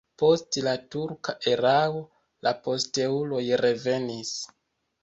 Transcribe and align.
Post 0.19 0.57
la 0.67 0.71
turka 0.95 1.35
erao 1.53 2.01
la 2.49 2.55
posteuloj 2.65 3.45
revenis. 3.67 4.39